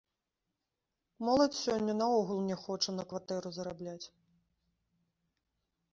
Моладзь 1.27 1.57
сёння 1.65 1.93
наогул 2.01 2.39
не 2.49 2.57
хоча 2.63 2.91
на 2.97 3.03
кватэру 3.11 3.49
зарабляць. 3.61 4.03